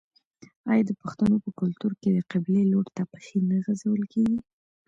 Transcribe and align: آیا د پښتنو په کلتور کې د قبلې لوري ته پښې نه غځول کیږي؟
آیا 0.71 0.83
د 0.89 0.91
پښتنو 1.01 1.35
په 1.45 1.49
کلتور 1.59 1.91
کې 2.01 2.09
د 2.13 2.19
قبلې 2.31 2.63
لوري 2.71 2.91
ته 2.97 3.03
پښې 3.11 3.37
نه 3.49 3.57
غځول 3.65 4.01
کیږي؟ 4.13 4.37